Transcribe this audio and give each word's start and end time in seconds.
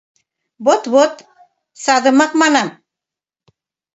—Вот-вот, 0.65 1.13
садымак 1.83 2.31
манам. 2.41 2.69